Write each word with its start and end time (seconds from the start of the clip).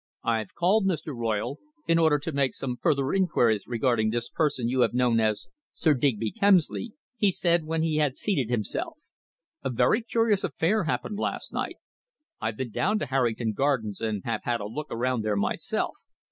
"I've 0.23 0.55
called, 0.55 0.87
Mr. 0.87 1.15
Royle, 1.15 1.59
in 1.87 1.99
order 1.99 2.17
to 2.17 2.31
make 2.31 2.55
some 2.55 2.75
further 2.81 3.13
inquiries 3.13 3.67
regarding 3.67 4.09
this 4.09 4.29
person 4.29 4.67
you 4.67 4.79
have 4.79 4.95
known 4.95 5.19
as 5.19 5.49
Sir 5.73 5.93
Digby 5.93 6.31
Kemsley," 6.31 6.93
he 7.17 7.29
said 7.29 7.65
when 7.65 7.83
he 7.83 7.97
had 7.97 8.17
seated 8.17 8.49
himself. 8.49 8.97
"A 9.63 9.69
very 9.69 10.01
curious 10.01 10.43
affair 10.43 10.85
happened 10.85 11.19
last 11.19 11.53
night. 11.53 11.75
I've 12.41 12.57
been 12.57 12.71
down 12.71 12.97
to 12.97 13.05
Harrington 13.05 13.53
Gardens, 13.53 14.01
and 14.01 14.23
have 14.25 14.41
had 14.43 14.59
a 14.59 14.65
look 14.65 14.87
around 14.89 15.21
there 15.23 15.37
myself. 15.37 15.97